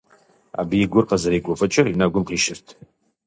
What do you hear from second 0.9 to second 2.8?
гур къызэригуфӀыкӀыр и нэгум къищырт.